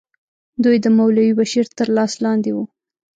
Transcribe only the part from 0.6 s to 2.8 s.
دوی د مولوي بشیر تر لاس لاندې وو.